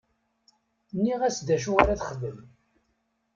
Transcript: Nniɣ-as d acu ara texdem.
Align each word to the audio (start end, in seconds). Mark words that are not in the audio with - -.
Nniɣ-as 0.95 1.37
d 1.47 1.49
acu 1.55 1.71
ara 1.81 1.99
texdem. 1.99 2.39